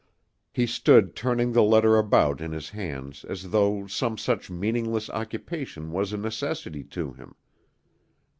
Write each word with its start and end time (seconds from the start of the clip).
He 0.51 0.65
stood 0.65 1.15
turning 1.15 1.51
the 1.51 1.61
letter 1.61 1.95
about 1.95 2.41
in 2.41 2.53
his 2.53 2.69
hands 2.71 3.23
as 3.23 3.51
though 3.51 3.85
some 3.85 4.17
such 4.17 4.49
meaningless 4.49 5.11
occupation 5.11 5.91
was 5.91 6.11
a 6.11 6.17
necessity 6.17 6.83
to 6.85 7.13
him. 7.13 7.35